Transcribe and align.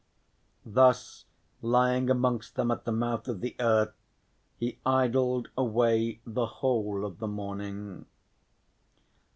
Thus 0.65 1.25
lying 1.61 2.09
amongst 2.09 2.55
them 2.55 2.71
at 2.71 2.85
the 2.85 2.91
mouth 2.91 3.27
of 3.27 3.39
the 3.39 3.55
earth 3.59 3.93
he 4.57 4.79
idled 4.83 5.49
away 5.55 6.21
the 6.25 6.47
whole 6.47 7.05
of 7.05 7.19
the 7.19 7.27
morning. 7.27 8.07